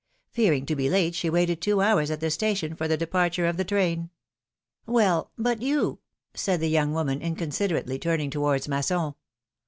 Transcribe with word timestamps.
Fearing 0.31 0.65
to 0.65 0.75
be 0.75 0.89
late, 0.89 1.13
she 1.13 1.29
waited 1.29 1.61
two 1.61 1.79
hours 1.79 2.09
at 2.09 2.21
the 2.21 2.31
station 2.31 2.73
for 2.75 2.87
the 2.87 2.97
departure 2.97 3.45
of 3.45 3.55
the 3.57 3.63
train.^^ 3.63 4.09
Well! 4.91 5.29
but 5.37 5.61
you 5.61 5.99
said 6.33 6.59
the 6.59 6.69
young 6.71 6.91
woman, 6.91 7.21
inconsider 7.21 7.79
ately, 7.79 8.01
turning 8.01 8.31
towards 8.31 8.67
Masson. 8.67 9.13